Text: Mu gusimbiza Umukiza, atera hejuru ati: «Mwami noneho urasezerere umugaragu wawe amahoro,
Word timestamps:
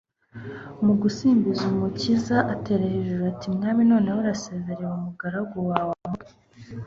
Mu 0.85 0.93
gusimbiza 1.01 1.63
Umukiza, 1.73 2.37
atera 2.53 2.83
hejuru 2.93 3.23
ati: 3.31 3.47
«Mwami 3.55 3.81
noneho 3.91 4.17
urasezerere 4.19 4.83
umugaragu 4.95 5.57
wawe 5.69 5.93
amahoro, 6.05 6.31